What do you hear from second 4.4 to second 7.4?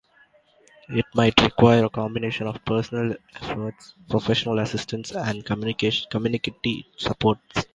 assistance, and community support.